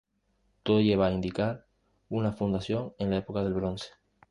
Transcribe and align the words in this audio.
Todo 0.63 0.81
lleva 0.81 1.05
a 1.05 1.11
indicar 1.11 1.67
una 2.09 2.33
fundación 2.33 2.95
en 2.97 3.11
la 3.11 3.17
Época 3.17 3.43
del 3.43 3.53
Bronce. 3.53 3.85